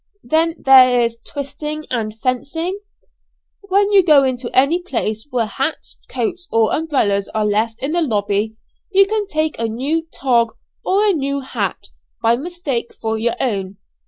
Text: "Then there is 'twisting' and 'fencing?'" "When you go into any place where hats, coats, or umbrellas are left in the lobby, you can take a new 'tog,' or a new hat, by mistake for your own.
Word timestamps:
"Then 0.23 0.55
there 0.57 0.99
is 1.01 1.19
'twisting' 1.23 1.85
and 1.91 2.11
'fencing?'" 2.19 2.79
"When 3.69 3.91
you 3.91 4.01
go 4.03 4.23
into 4.23 4.49
any 4.51 4.81
place 4.81 5.27
where 5.29 5.45
hats, 5.45 5.99
coats, 6.09 6.47
or 6.51 6.73
umbrellas 6.73 7.29
are 7.35 7.45
left 7.45 7.79
in 7.83 7.91
the 7.91 8.01
lobby, 8.01 8.55
you 8.91 9.05
can 9.05 9.27
take 9.27 9.59
a 9.59 9.67
new 9.67 10.07
'tog,' 10.11 10.53
or 10.83 11.05
a 11.05 11.13
new 11.13 11.41
hat, 11.41 11.89
by 12.19 12.35
mistake 12.35 12.95
for 12.99 13.15
your 13.19 13.35
own. 13.39 13.77